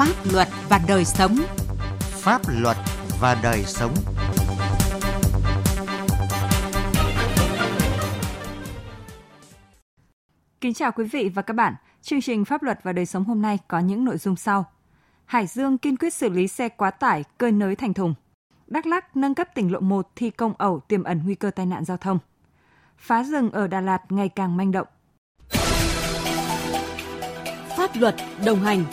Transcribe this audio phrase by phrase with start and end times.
[0.00, 1.36] pháp luật và đời sống.
[2.00, 2.76] Pháp luật
[3.20, 3.94] và đời sống.
[10.60, 11.74] Kính chào quý vị và các bạn.
[12.02, 14.64] Chương trình Pháp luật và đời sống hôm nay có những nội dung sau.
[15.24, 18.14] Hải Dương kiên quyết xử lý xe quá tải, cơi nới thành thùng.
[18.66, 21.66] Đắk Lắk nâng cấp tỉnh lộ 1 thi công ẩu tiềm ẩn nguy cơ tai
[21.66, 22.18] nạn giao thông.
[22.98, 24.86] Phá rừng ở Đà Lạt ngày càng manh động.
[27.76, 28.14] Pháp luật
[28.44, 28.84] đồng hành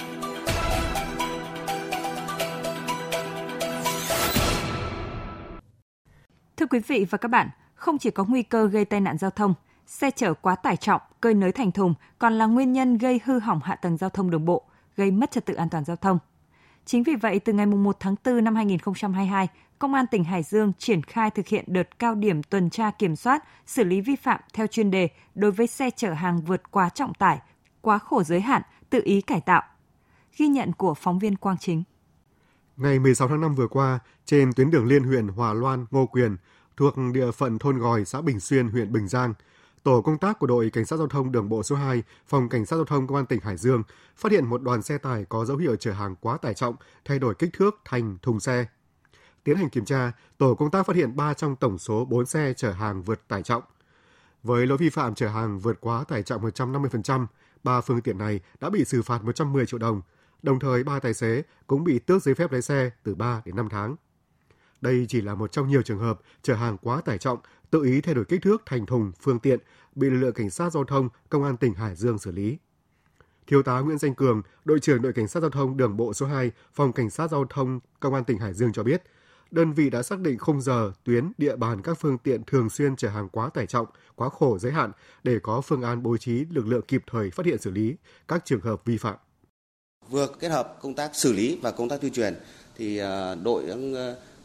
[6.68, 9.54] quý vị và các bạn, không chỉ có nguy cơ gây tai nạn giao thông,
[9.86, 13.40] xe chở quá tải trọng, cơi nới thành thùng còn là nguyên nhân gây hư
[13.40, 14.64] hỏng hạ tầng giao thông đường bộ,
[14.96, 16.20] gây mất trật tự an toàn giao thông.
[16.86, 19.48] Chính vì vậy, từ ngày 1 tháng 4 năm 2022,
[19.80, 23.16] Công an tỉnh Hải Dương triển khai thực hiện đợt cao điểm tuần tra kiểm
[23.16, 26.90] soát, xử lý vi phạm theo chuyên đề đối với xe chở hàng vượt quá
[26.90, 27.40] trọng tải,
[27.82, 29.64] quá khổ giới hạn, tự ý cải tạo.
[30.38, 31.84] Ghi nhận của phóng viên Quang Chính.
[32.78, 36.38] Ngày 16 tháng 5 vừa qua, trên tuyến đường liên huyện Hòa Loan, Ngô Quyền,
[36.78, 39.34] thuộc địa phận thôn Gòi, xã Bình Xuyên, huyện Bình Giang,
[39.84, 42.66] tổ công tác của đội cảnh sát giao thông đường bộ số 2, phòng cảnh
[42.66, 43.84] sát giao thông công an tỉnh Hải Dương
[44.18, 47.20] phát hiện một đoàn xe tải có dấu hiệu chở hàng quá tải trọng, thay
[47.20, 48.66] đổi kích thước thành thùng xe.
[49.44, 52.54] Tiến hành kiểm tra, tổ công tác phát hiện 3 trong tổng số 4 xe
[52.54, 53.64] chở hàng vượt tải trọng.
[54.44, 57.26] Với lỗi vi phạm chở hàng vượt quá tải trọng 150%,
[57.64, 60.02] ba phương tiện này đã bị xử phạt 110 triệu đồng.
[60.44, 63.56] Đồng thời, ba tài xế cũng bị tước giấy phép lái xe từ 3 đến
[63.56, 63.96] 5 tháng.
[64.82, 67.40] Đây chỉ là một trong nhiều trường hợp chở hàng quá tải trọng,
[67.70, 69.60] tự ý thay đổi kích thước thành thùng, phương tiện,
[69.96, 72.58] bị lực lượng cảnh sát giao thông, công an tỉnh Hải Dương xử lý.
[73.48, 76.26] Thiếu tá Nguyễn Danh Cường, đội trưởng đội cảnh sát giao thông đường bộ số
[76.26, 79.04] 2, phòng cảnh sát giao thông công an tỉnh Hải Dương cho biết,
[79.52, 82.96] đơn vị đã xác định khung giờ, tuyến, địa bàn các phương tiện thường xuyên
[82.96, 84.92] chở hàng quá tải trọng, quá khổ giới hạn
[85.24, 87.96] để có phương án bố trí lực lượng kịp thời phát hiện xử lý
[88.28, 89.16] các trường hợp vi phạm.
[90.10, 92.36] Vừa kết hợp công tác xử lý và công tác tuyên truyền
[92.76, 93.64] thì à, đội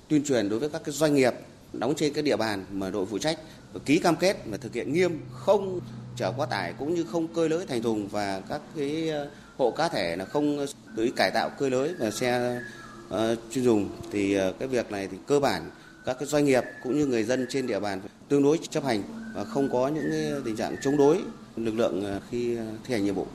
[0.09, 1.35] tuyên truyền đối với các cái doanh nghiệp
[1.73, 3.39] đóng trên cái địa bàn mà đội phụ trách
[3.73, 5.81] và ký cam kết và thực hiện nghiêm không
[6.17, 9.71] chở quá tải cũng như không cơi lưới thành thùng và các cái ờ, hộ
[9.71, 10.67] cá thể là không
[10.97, 12.61] tự cải tạo cơi lưới và xe
[13.09, 13.15] uh,
[13.51, 15.71] chuyên dùng thì uh, cái việc này thì cơ bản
[16.05, 19.03] các cái doanh nghiệp cũng như người dân trên địa bàn tương đối chấp hành
[19.35, 21.23] và không có những cái tình trạng chống đối
[21.57, 23.27] lực lượng khi thi hành nhiệm vụ.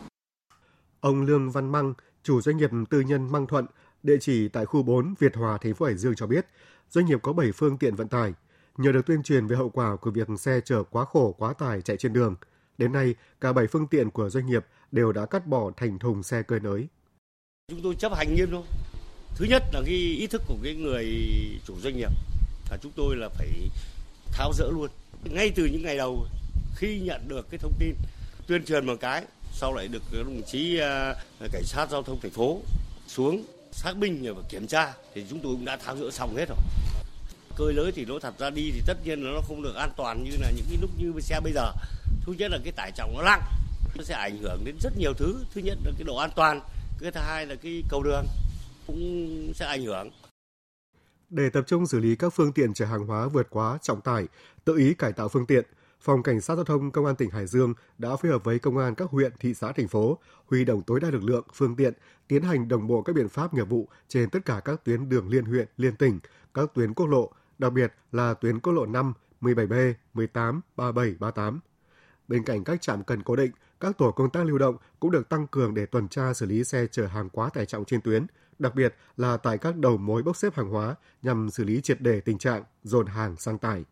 [1.00, 1.94] Ông Lương Văn Măng,
[2.24, 3.66] chủ doanh nghiệp tư nhân Măng Thuận,
[4.04, 6.46] địa chỉ tại khu 4 Việt Hòa, thành phố Hải Dương cho biết,
[6.90, 8.34] doanh nghiệp có 7 phương tiện vận tải.
[8.78, 11.82] Nhờ được tuyên truyền về hậu quả của việc xe chở quá khổ quá tải
[11.82, 12.36] chạy trên đường,
[12.78, 16.24] đến nay cả 7 phương tiện của doanh nghiệp đều đã cắt bỏ thành thùng
[16.24, 16.88] xe cơi nới.
[17.72, 18.64] Chúng tôi chấp hành nghiêm thôi.
[19.36, 21.06] Thứ nhất là cái ý thức của cái người
[21.66, 22.12] chủ doanh nghiệp
[22.72, 23.50] là chúng tôi là phải
[24.32, 24.90] tháo rỡ luôn.
[25.24, 26.26] Ngay từ những ngày đầu
[26.76, 27.96] khi nhận được cái thông tin
[28.48, 31.16] tuyên truyền một cái sau lại được đồng chí à,
[31.52, 32.62] cảnh sát giao thông thành phố
[33.08, 33.44] xuống
[33.78, 36.58] xác minh và kiểm tra thì chúng tôi cũng đã tháo rỡ xong hết rồi.
[37.56, 39.90] Cơi lưới thì nó thật ra đi thì tất nhiên là nó không được an
[39.98, 41.72] toàn như là những cái lúc như xe bây giờ.
[42.22, 43.42] Thứ nhất là cái tải trọng nó nặng
[43.98, 45.46] nó sẽ ảnh hưởng đến rất nhiều thứ.
[45.54, 46.62] Thứ nhất là cái độ an toàn
[47.00, 48.26] cái thứ hai là cái cầu đường
[48.88, 50.10] cũng sẽ ảnh hưởng.
[51.30, 54.26] Để tập trung xử lý các phương tiện chở hàng hóa vượt quá trọng tải,
[54.66, 55.66] tự ý cải tạo phương tiện,
[56.02, 58.78] Phòng Cảnh sát Giao thông Công an tỉnh Hải Dương đã phối hợp với công
[58.78, 61.94] an các huyện, thị xã, thành phố, huy động tối đa lực lượng, phương tiện,
[62.28, 65.30] tiến hành đồng bộ các biện pháp nghiệp vụ trên tất cả các tuyến đường
[65.30, 66.20] liên huyện, liên tỉnh,
[66.54, 71.60] các tuyến quốc lộ, đặc biệt là tuyến quốc lộ 5, 17B, 18, 37, 38.
[72.28, 75.30] Bên cạnh các trạm cần cố định, các tổ công tác lưu động cũng được
[75.30, 78.26] tăng cường để tuần tra xử lý xe chở hàng quá tải trọng trên tuyến,
[78.60, 82.02] đặc biệt là tại các đầu mối bốc xếp hàng hóa nhằm xử lý triệt
[82.02, 83.86] đề tình trạng dồn hàng sang tải.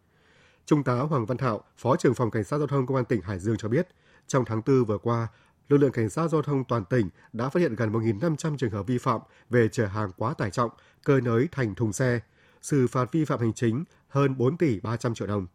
[0.65, 3.21] Trung tá Hoàng Văn Thạo, Phó trưởng phòng Cảnh sát Giao thông Công an tỉnh
[3.21, 3.87] Hải Dương cho biết,
[4.27, 5.27] trong tháng 4 vừa qua,
[5.69, 8.87] lực lượng cảnh sát giao thông toàn tỉnh đã phát hiện gần 1.500 trường hợp
[8.87, 10.71] vi phạm về chở hàng quá tải trọng,
[11.03, 12.19] cơi nới thành thùng xe,
[12.61, 15.47] xử phạt vi phạm hành chính hơn 4 tỷ 300 triệu đồng.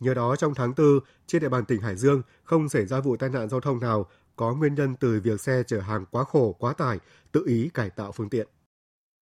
[0.00, 3.16] Nhờ đó, trong tháng 4, trên địa bàn tỉnh Hải Dương không xảy ra vụ
[3.16, 6.56] tai nạn giao thông nào có nguyên nhân từ việc xe chở hàng quá khổ,
[6.58, 6.98] quá tải,
[7.32, 8.48] tự ý cải tạo phương tiện.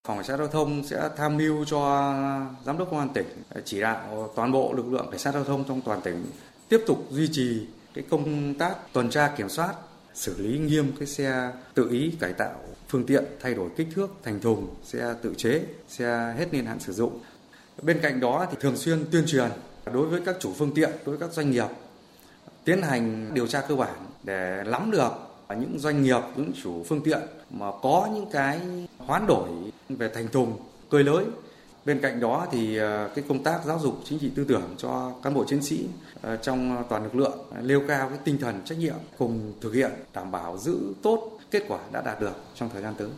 [0.09, 1.79] Phòng cảnh sát giao thông sẽ tham mưu cho
[2.65, 3.27] giám đốc công an tỉnh
[3.65, 6.27] chỉ đạo toàn bộ lực lượng cảnh sát giao thông trong toàn tỉnh
[6.69, 9.75] tiếp tục duy trì cái công tác tuần tra kiểm soát,
[10.15, 12.55] xử lý nghiêm cái xe tự ý cải tạo
[12.89, 16.81] phương tiện thay đổi kích thước thành thùng, xe tự chế, xe hết niên hạn
[16.81, 17.21] sử dụng.
[17.83, 19.51] Bên cạnh đó thì thường xuyên tuyên truyền
[19.93, 21.67] đối với các chủ phương tiện, đối với các doanh nghiệp
[22.65, 25.11] tiến hành điều tra cơ bản để nắm được
[25.49, 27.21] những doanh nghiệp, những chủ phương tiện
[27.51, 28.61] mà có những cái
[28.99, 29.49] hoán đổi
[29.89, 30.57] về thành thùng,
[30.91, 31.25] cơi lưới.
[31.85, 35.13] Bên cạnh đó thì ờ, cái công tác giáo dục chính trị tư tưởng cho
[35.23, 35.89] cán bộ chiến sĩ
[36.23, 39.91] ờ, trong toàn lực lượng nêu cao cái tinh thần trách nhiệm cùng thực hiện
[40.15, 43.09] đảm bảo giữ tốt kết quả đã đạt được trong thời gian tới.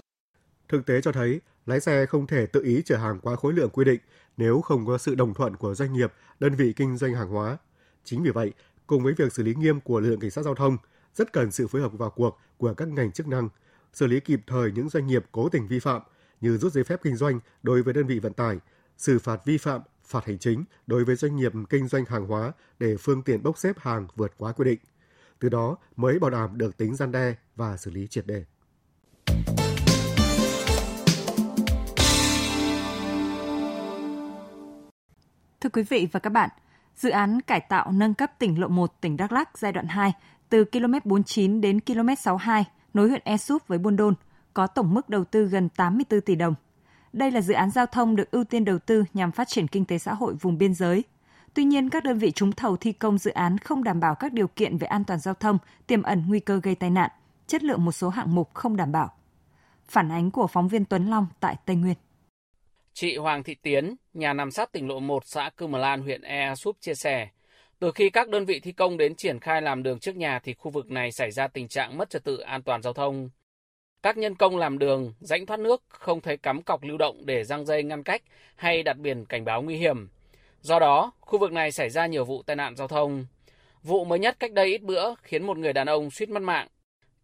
[0.69, 3.71] Thực tế cho thấy, lái xe không thể tự ý chở hàng quá khối lượng
[3.71, 4.01] quy định
[4.37, 7.59] nếu không có sự đồng thuận của doanh nghiệp, đơn vị kinh doanh hàng hóa.
[8.05, 8.53] Chính vì vậy,
[8.87, 10.77] cùng với việc xử lý nghiêm của lực lượng cảnh sát giao thông,
[11.17, 13.49] rất cần sự phối hợp vào cuộc của các ngành chức năng,
[13.93, 16.03] xử lý kịp thời những doanh nghiệp cố tình vi phạm
[16.41, 18.59] như rút giấy phép kinh doanh đối với đơn vị vận tải,
[18.97, 22.53] xử phạt vi phạm, phạt hành chính đối với doanh nghiệp kinh doanh hàng hóa
[22.79, 24.79] để phương tiện bốc xếp hàng vượt quá quy định.
[25.39, 28.45] Từ đó mới bảo đảm được tính gian đe và xử lý triệt đề.
[35.61, 36.51] Thưa quý vị và các bạn,
[36.97, 40.13] dự án cải tạo nâng cấp tỉnh lộ 1 tỉnh Đắk Lắk giai đoạn 2
[40.49, 42.65] từ km 49 đến km 62
[42.95, 44.15] nối huyện E Súp với Buôn Đôn
[44.55, 46.55] có tổng mức đầu tư gần 84 tỷ đồng.
[47.13, 49.85] Đây là dự án giao thông được ưu tiên đầu tư nhằm phát triển kinh
[49.85, 51.05] tế xã hội vùng biên giới.
[51.55, 54.33] Tuy nhiên, các đơn vị trúng thầu thi công dự án không đảm bảo các
[54.33, 57.11] điều kiện về an toàn giao thông, tiềm ẩn nguy cơ gây tai nạn,
[57.47, 59.13] chất lượng một số hạng mục không đảm bảo.
[59.89, 61.95] Phản ánh của phóng viên Tuấn Long tại Tây Nguyên.
[62.93, 66.23] Chị Hoàng Thị Tiến, nhà nằm sát tỉnh lộ 1 xã Cư Mờ Lan, huyện
[66.23, 67.29] Ea Súp chia sẻ,
[67.79, 70.55] từ khi các đơn vị thi công đến triển khai làm đường trước nhà thì
[70.55, 73.31] khu vực này xảy ra tình trạng mất trật tự an toàn giao thông.
[74.03, 77.45] Các nhân công làm đường, rãnh thoát nước không thấy cắm cọc lưu động để
[77.45, 78.23] răng dây ngăn cách
[78.57, 80.09] hay đặt biển cảnh báo nguy hiểm.
[80.61, 83.27] Do đó, khu vực này xảy ra nhiều vụ tai nạn giao thông.
[83.83, 86.69] Vụ mới nhất cách đây ít bữa khiến một người đàn ông suýt mất mạng.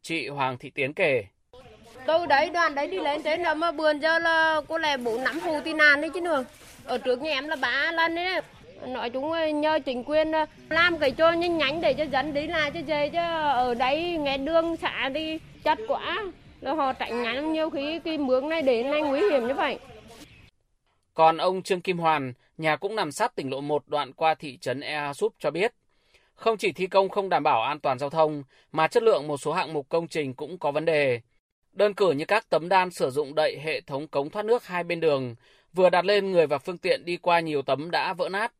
[0.02, 1.25] Chị Hoàng Thị Tiến kể.
[2.06, 5.25] Tôi đấy đoàn đấy đi lên thế là mà bườn giờ là có lẽ bốn
[5.25, 6.44] năm vụ tai nạn đấy chứ nữa.
[6.84, 8.40] Ở trước nhà em là bà lần đấy.
[8.87, 12.46] Nói chúng nhờ chính quyền ờ, làm cái cho nhanh nhánh để cho dân đi
[12.46, 13.19] lại cho dễ chứ
[13.52, 16.25] ở đấy nghe đường xả đi chặt quá
[16.61, 19.79] rồi họ tránh ngắn nhiều khi cái mương này đến này nguy hiểm như vậy.
[21.14, 24.58] Còn ông Trương Kim Hoàn, nhà cũng nằm sát tỉnh lộ 1 đoạn qua thị
[24.61, 25.75] trấn Ea Súp cho biết,
[26.35, 28.43] không chỉ thi công không đảm bảo an toàn giao thông,
[28.73, 31.20] mà chất lượng một số hạng mục công trình cũng có vấn đề.
[31.73, 34.85] Đơn cử như các tấm đan sử dụng đậy hệ thống cống thoát nước hai
[34.85, 35.35] bên đường,
[35.73, 38.52] vừa đặt lên người và phương tiện đi qua nhiều tấm đã vỡ nát.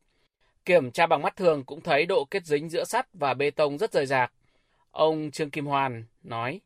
[0.64, 3.79] Kiểm tra bằng mắt thường cũng thấy độ kết dính giữa sắt và bê tông
[3.79, 4.32] rất rời rạc.
[4.91, 6.61] Ông Trương Kim Hoàn nói.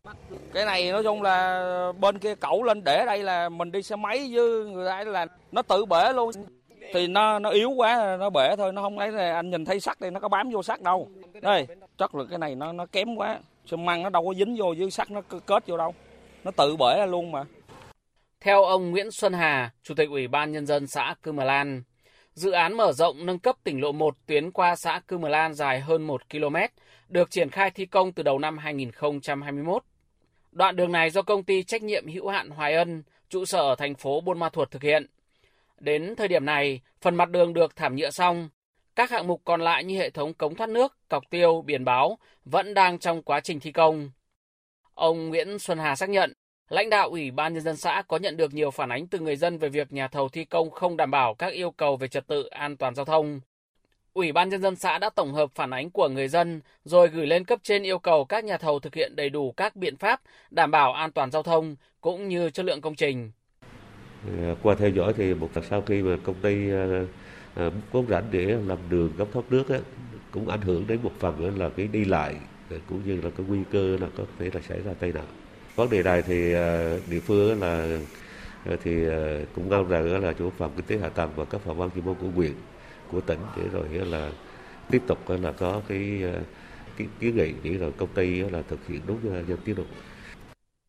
[0.52, 3.96] Cái này nói chung là bên kia cẩu lên để đây là mình đi xe
[3.96, 6.30] máy với người ta là nó tự bể luôn.
[6.94, 9.80] Thì nó nó yếu quá nó bể thôi, nó không lấy là anh nhìn thấy
[9.80, 11.08] sắt đây nó có bám vô sắt đâu.
[11.42, 11.66] Đây,
[11.98, 13.38] chất lượng cái này nó nó kém quá.
[13.70, 15.94] Xi măng nó đâu có dính vô với sắt nó kết vô đâu.
[16.44, 17.44] Nó tự bể ra luôn mà.
[18.40, 21.82] Theo ông Nguyễn Xuân Hà, Chủ tịch Ủy ban Nhân dân xã Cư Mờ Lan,
[22.36, 25.54] dự án mở rộng nâng cấp tỉnh lộ 1 tuyến qua xã Cư Mờ Lan
[25.54, 26.56] dài hơn 1 km
[27.08, 29.82] được triển khai thi công từ đầu năm 2021.
[30.52, 33.74] Đoạn đường này do công ty trách nhiệm hữu hạn Hoài Ân, trụ sở ở
[33.74, 35.06] thành phố Buôn Ma Thuột thực hiện.
[35.80, 38.48] Đến thời điểm này, phần mặt đường được thảm nhựa xong.
[38.96, 42.18] Các hạng mục còn lại như hệ thống cống thoát nước, cọc tiêu, biển báo
[42.44, 44.10] vẫn đang trong quá trình thi công.
[44.94, 46.32] Ông Nguyễn Xuân Hà xác nhận,
[46.68, 49.36] lãnh đạo Ủy ban Nhân dân xã có nhận được nhiều phản ánh từ người
[49.36, 52.26] dân về việc nhà thầu thi công không đảm bảo các yêu cầu về trật
[52.26, 53.40] tự an toàn giao thông.
[54.12, 57.26] Ủy ban Nhân dân xã đã tổng hợp phản ánh của người dân rồi gửi
[57.26, 60.20] lên cấp trên yêu cầu các nhà thầu thực hiện đầy đủ các biện pháp
[60.50, 63.30] đảm bảo an toàn giao thông cũng như chất lượng công trình.
[64.26, 66.70] À, qua theo dõi thì một lần sau khi mà công ty
[67.56, 69.80] bút vốn rảnh để làm đường gấp thoát nước ấy,
[70.30, 72.36] cũng ảnh hưởng đến một phần là cái đi lại
[72.88, 75.24] cũng như là cái nguy cơ là có thể là xảy ra tai nạn.
[75.76, 77.98] Vấn đề này thì ờ, địa phương là
[78.64, 81.60] ờ, thì ờ, cũng mong rằng là chủ phòng kinh tế hạ tầng và các
[81.64, 82.52] phòng ban chuyên môn của huyện
[83.12, 84.30] của tỉnh để rồi là
[84.90, 86.22] tiếp tục là có cái
[86.98, 89.84] cái kiến nghị để rồi công ty là thực hiện đúng theo tiến độ.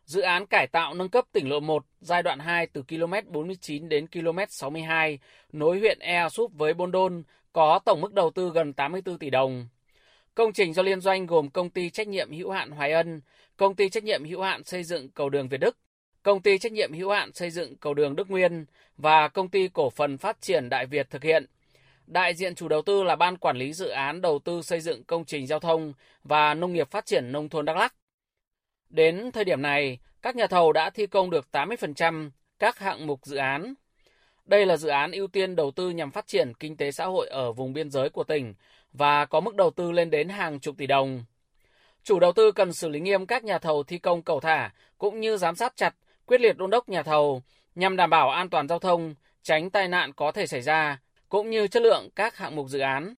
[0.06, 3.90] Dự án cải tạo nâng cấp tỉnh lộ 1 giai đoạn 2 từ km 49
[3.90, 5.20] đến km 62
[5.54, 9.30] nối huyện Ea Súp với Bôn Đôn có tổng mức đầu tư gần 84 tỷ
[9.30, 9.68] đồng.
[10.36, 13.22] Công trình do liên doanh gồm công ty trách nhiệm hữu hạn Hoài Ân,
[13.58, 15.78] công ty trách nhiệm hữu hạn xây dựng cầu đường Việt Đức,
[16.24, 18.66] công ty trách nhiệm hữu hạn xây dựng cầu đường Đức Nguyên
[18.98, 21.46] và công ty cổ phần phát triển Đại Việt thực hiện.
[22.08, 25.04] Đại diện chủ đầu tư là Ban Quản lý Dự án Đầu tư xây dựng
[25.04, 27.94] công trình giao thông và Nông nghiệp Phát triển Nông thôn Đắk Lắk.
[28.90, 33.26] Đến thời điểm này, các nhà thầu đã thi công được 80% các hạng mục
[33.26, 33.74] dự án.
[34.46, 37.28] Đây là dự án ưu tiên đầu tư nhằm phát triển kinh tế xã hội
[37.28, 38.54] ở vùng biên giới của tỉnh
[38.94, 41.24] và có mức đầu tư lên đến hàng chục tỷ đồng.
[42.08, 45.20] Chủ đầu tư cần xử lý nghiêm các nhà thầu thi công cầu thả cũng
[45.20, 45.96] như giám sát chặt,
[46.26, 47.42] quyết liệt đôn đốc nhà thầu
[47.76, 51.00] nhằm đảm bảo an toàn giao thông, tránh tai nạn có thể xảy ra
[51.30, 53.14] cũng như chất lượng các hạng mục dự án.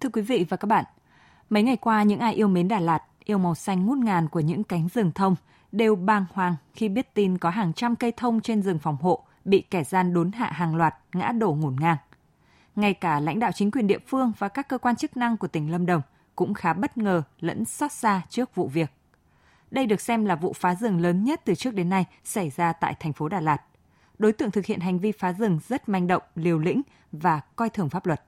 [0.00, 0.84] Thưa quý vị và các bạn,
[1.50, 4.40] mấy ngày qua những ai yêu mến Đà Lạt, yêu màu xanh ngút ngàn của
[4.40, 5.36] những cánh rừng thông
[5.72, 9.24] đều bàng hoàng khi biết tin có hàng trăm cây thông trên rừng phòng hộ
[9.44, 11.96] bị kẻ gian đốn hạ hàng loạt ngã đổ ngổn ngang.
[12.76, 15.48] Ngay cả lãnh đạo chính quyền địa phương và các cơ quan chức năng của
[15.48, 16.02] tỉnh Lâm Đồng
[16.36, 18.90] cũng khá bất ngờ lẫn xót xa trước vụ việc.
[19.70, 22.72] Đây được xem là vụ phá rừng lớn nhất từ trước đến nay xảy ra
[22.72, 23.62] tại thành phố Đà Lạt.
[24.18, 26.82] Đối tượng thực hiện hành vi phá rừng rất manh động, liều lĩnh
[27.12, 28.22] và coi thường pháp luật.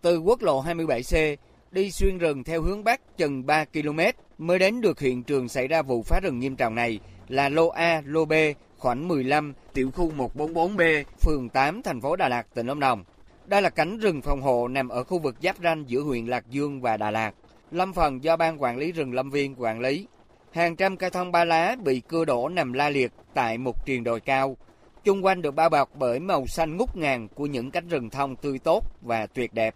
[0.00, 1.36] Từ quốc lộ 27C
[1.72, 4.00] đi xuyên rừng theo hướng Bắc chừng 3 km
[4.38, 7.68] mới đến được hiện trường xảy ra vụ phá rừng nghiêm trọng này là lô
[7.68, 8.32] A, lô B,
[8.78, 13.04] khoảng 15, tiểu khu 144B, phường 8, thành phố Đà Lạt, tỉnh Lâm Đồng.
[13.46, 16.44] Đây là cánh rừng phòng hộ nằm ở khu vực giáp ranh giữa huyện Lạc
[16.50, 17.34] Dương và Đà Lạt.
[17.70, 20.06] Lâm phần do Ban Quản lý rừng Lâm Viên quản lý.
[20.52, 24.04] Hàng trăm cây thông ba lá bị cưa đổ nằm la liệt tại một triền
[24.04, 24.56] đồi cao.
[25.04, 28.36] Chung quanh được bao bọc bởi màu xanh ngút ngàn của những cánh rừng thông
[28.36, 29.74] tươi tốt và tuyệt đẹp.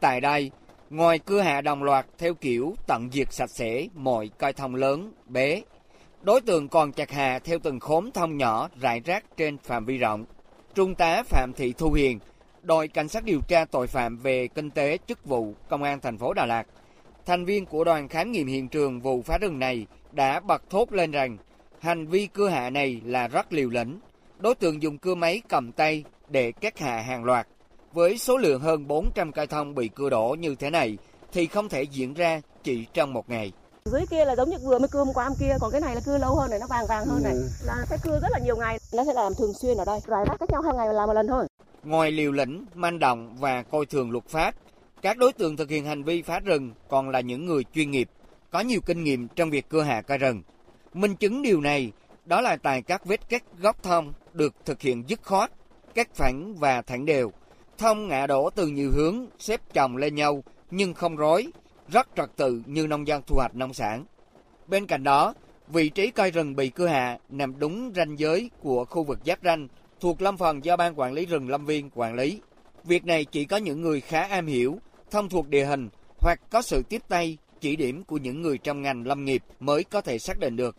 [0.00, 0.50] Tại đây,
[0.90, 5.12] ngoài cưa hạ đồng loạt theo kiểu tận diệt sạch sẽ mọi cây thông lớn,
[5.26, 5.62] bé,
[6.22, 9.98] đối tượng còn chặt hạ theo từng khóm thông nhỏ rải rác trên phạm vi
[9.98, 10.24] rộng.
[10.74, 12.18] Trung tá Phạm Thị Thu Hiền,
[12.62, 16.18] đội cảnh sát điều tra tội phạm về kinh tế chức vụ công an thành
[16.18, 16.66] phố Đà Lạt,
[17.26, 20.92] thành viên của đoàn khám nghiệm hiện trường vụ phá rừng này đã bật thốt
[20.92, 21.36] lên rằng
[21.80, 23.98] hành vi cưa hạ này là rất liều lĩnh.
[24.38, 27.48] Đối tượng dùng cưa máy cầm tay để cắt hạ hàng loạt.
[27.92, 30.98] Với số lượng hơn 400 cây thông bị cưa đổ như thế này
[31.32, 33.52] thì không thể diễn ra chỉ trong một ngày.
[33.84, 35.94] Dưới kia là giống như vừa mới cưa hôm qua hôm kia, còn cái này
[35.94, 37.32] là cưa lâu hơn này, nó vàng vàng hơn này.
[37.32, 37.48] Ừ.
[37.66, 38.78] Là sẽ cưa rất là nhiều ngày.
[38.94, 41.12] Nó sẽ làm thường xuyên ở đây, rải rác cách nhau hai ngày làm một
[41.12, 41.46] lần thôi.
[41.84, 44.54] Ngoài liều lĩnh, manh động và coi thường luật pháp,
[45.02, 48.10] các đối tượng thực hiện hành vi phá rừng còn là những người chuyên nghiệp,
[48.50, 50.42] có nhiều kinh nghiệm trong việc cưa hạ cây rừng.
[50.94, 51.92] Minh chứng điều này
[52.24, 55.50] đó là tại các vết cắt góc thông được thực hiện dứt khoát,
[55.94, 57.32] cắt phẳng và thẳng đều.
[57.78, 61.46] Thông ngã đổ từ nhiều hướng, xếp chồng lên nhau nhưng không rối,
[61.88, 64.04] rất trật tự như nông dân thu hoạch nông sản.
[64.66, 65.34] Bên cạnh đó,
[65.68, 69.38] vị trí cây rừng bị cưa hạ nằm đúng ranh giới của khu vực giáp
[69.44, 69.68] ranh
[70.00, 72.40] thuộc lâm phần do Ban Quản lý rừng Lâm Viên quản lý.
[72.84, 74.78] Việc này chỉ có những người khá am hiểu,
[75.10, 75.88] thông thuộc địa hình
[76.20, 79.84] hoặc có sự tiếp tay, chỉ điểm của những người trong ngành lâm nghiệp mới
[79.84, 80.76] có thể xác định được.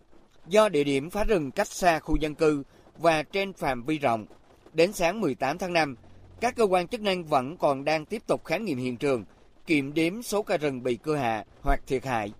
[0.48, 2.64] Do địa điểm phá rừng cách xa khu dân cư
[2.98, 4.26] và trên phạm vi rộng,
[4.74, 5.96] đến sáng 18 tháng 5,
[6.42, 9.26] các cơ quan chức năng vẫn còn đang tiếp tục khám nghiệm hiện trường,
[9.66, 12.34] kiểm đếm số cây rừng bị cưa hạ hoặc thiệt hại.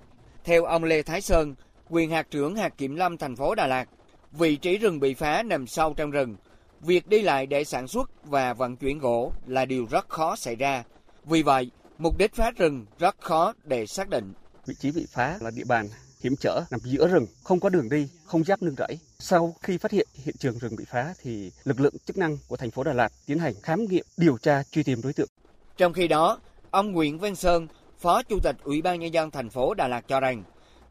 [0.44, 1.56] Theo ông Lê Thái Sơn,
[1.90, 3.90] quyền hạt trưởng hạt kiểm lâm thành phố Đà Lạt,
[4.32, 6.36] vị trí rừng bị phá nằm sâu trong rừng.
[6.82, 10.56] Việc đi lại để sản xuất và vận chuyển gỗ là điều rất khó xảy
[10.56, 10.84] ra.
[11.26, 14.34] Vì vậy, mục đích phá rừng rất khó để xác định.
[14.66, 15.88] Vị trí bị phá là địa bàn
[16.24, 19.00] hiểm trở nằm giữa rừng, không có đường đi, không giáp nương rẫy.
[19.20, 22.58] Sau khi phát hiện hiện trường rừng bị phá thì lực lượng chức năng của
[22.58, 25.30] thành phố Đà Lạt tiến hành khám nghiệm, điều tra, truy tìm đối tượng.
[25.78, 26.40] Trong khi đó,
[26.72, 27.68] ông Nguyễn Văn Sơn,
[28.00, 30.44] Phó Chủ tịch Ủy ban nhân dân thành phố Đà Lạt cho rằng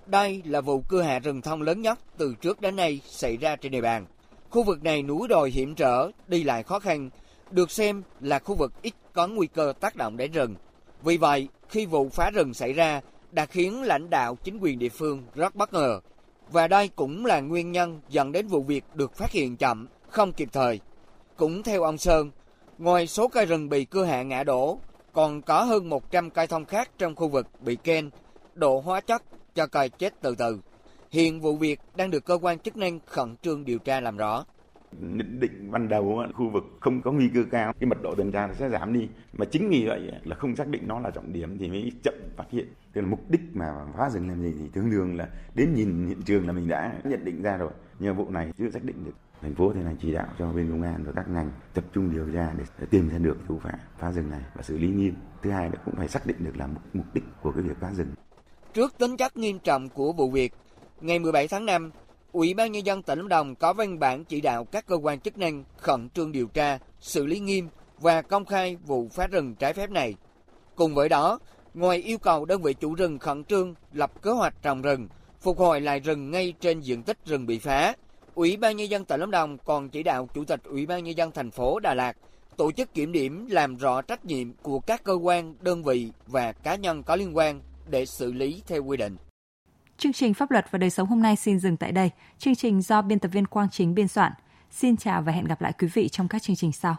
[0.07, 3.57] đây là vụ cưa hạ rừng thông lớn nhất từ trước đến nay xảy ra
[3.57, 4.07] trên địa bàn.
[4.51, 7.11] Khu vực này núi đồi hiểm trở, đi lại khó khăn,
[7.51, 10.55] được xem là khu vực ít có nguy cơ tác động đến rừng.
[11.03, 13.01] Vì vậy, khi vụ phá rừng xảy ra
[13.33, 16.01] đã khiến lãnh đạo chính quyền địa phương rất bất ngờ.
[16.51, 20.33] Và đây cũng là nguyên nhân dẫn đến vụ việc được phát hiện chậm, không
[20.33, 20.81] kịp thời.
[21.37, 22.31] Cũng theo ông Sơn,
[22.79, 24.79] ngoài số cây rừng bị cưa hạ ngã đổ,
[25.13, 28.11] còn có hơn 100 cây thông khác trong khu vực bị ken,
[28.55, 29.23] độ hóa chất
[29.55, 30.61] cho cây chết từ từ.
[31.11, 34.45] Hiện vụ việc đang được cơ quan chức năng khẩn trương điều tra làm rõ
[35.01, 38.33] nhận định ban đầu khu vực không có nguy cơ cao, cái mật độ tuần
[38.33, 39.09] tra sẽ giảm đi.
[39.33, 42.15] Mà chính vì vậy là không xác định nó là trọng điểm thì mới chậm
[42.37, 42.67] phát hiện.
[42.93, 46.07] Tức là mục đích mà phá rừng làm gì thì thường thường là đến nhìn
[46.07, 47.71] hiện trường là mình đã nhận định ra rồi.
[47.99, 49.15] Nhưng vụ này chưa xác định được.
[49.41, 52.13] Thành phố thì này chỉ đạo cho bên công an và các ngành tập trung
[52.13, 55.15] điều tra để tìm ra được thủ phạm phá rừng này và xử lý nghiêm.
[55.43, 57.93] Thứ hai là cũng phải xác định được là mục đích của cái việc phá
[57.95, 58.09] rừng.
[58.75, 60.53] Trước tính chất nghiêm trọng của vụ việc,
[61.01, 61.91] ngày 17 tháng 5
[62.33, 65.21] Ủy ban Nhân dân tỉnh Lâm Đồng có văn bản chỉ đạo các cơ quan
[65.21, 67.69] chức năng khẩn trương điều tra, xử lý nghiêm
[67.99, 70.15] và công khai vụ phá rừng trái phép này.
[70.75, 71.39] Cùng với đó,
[71.75, 75.09] ngoài yêu cầu đơn vị chủ rừng khẩn trương lập kế hoạch trồng rừng,
[75.41, 77.95] phục hồi lại rừng ngay trên diện tích rừng bị phá,
[78.35, 81.17] Ủy ban Nhân dân tỉnh Lâm Đồng còn chỉ đạo Chủ tịch Ủy ban Nhân
[81.17, 82.17] dân thành phố Đà Lạt
[82.57, 86.53] tổ chức kiểm điểm làm rõ trách nhiệm của các cơ quan, đơn vị và
[86.53, 89.17] cá nhân có liên quan để xử lý theo quy định.
[89.99, 92.11] Chương trình Pháp luật và đời sống hôm nay xin dừng tại đây.
[92.39, 94.33] Chương trình do biên tập viên Quang Chính biên soạn.
[94.71, 96.97] Xin chào và hẹn gặp lại quý vị trong các chương trình sau.